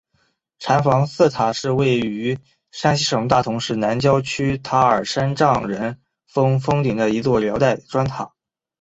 [0.57, 2.35] 禅房寺塔是位于
[2.71, 8.33] 山西省大同市南郊区塔儿山丈人峰峰顶的一座辽代砖塔。